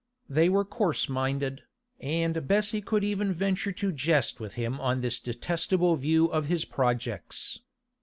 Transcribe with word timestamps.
They 0.27 0.49
were 0.49 0.65
coarse 0.65 1.07
minded, 1.07 1.61
and 1.99 2.47
Bessie 2.47 2.81
could 2.81 3.03
even 3.03 3.31
venture 3.31 3.71
to 3.73 3.91
jest 3.91 4.39
with 4.39 4.55
him 4.55 4.79
on 4.81 5.01
this 5.01 5.19
detestable 5.19 5.95
view 5.95 6.25
of 6.25 6.47
his 6.47 6.65
projects. 6.65 7.59